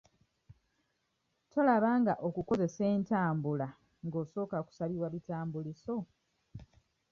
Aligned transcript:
Tolaba 1.51 1.89
nga 2.01 2.13
okukozesa 2.27 2.83
entambula 2.95 3.67
nga 4.05 4.17
osooka 4.23 4.57
kusabibwa 4.67 5.07
bitambuliiso. 5.15 5.97